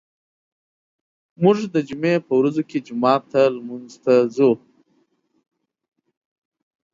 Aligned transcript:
موږ 1.43 1.57
د 1.73 1.75
جمعې 1.87 2.15
په 2.27 2.33
ورځو 2.39 2.63
کې 2.69 2.85
جومات 2.87 3.21
ته 3.31 3.41
لمونځ 3.55 3.91
ته 4.03 4.13
ځو. 4.35 4.51